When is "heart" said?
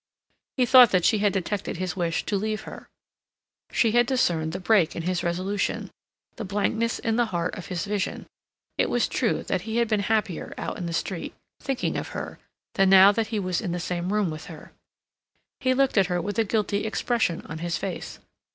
7.27-7.53